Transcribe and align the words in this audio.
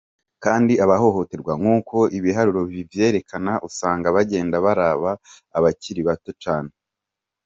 Kandi 0.43 0.73
abahohoterwa, 0.83 1.53
nk'uko 1.61 1.97
ibiharuro 2.17 2.61
bivyerekana, 2.71 3.53
usanga 3.67 4.07
bagenda 4.15 4.55
baraba 4.65 5.11
abakiri 5.57 6.01
bato 6.09 6.31
cane. 6.43 6.71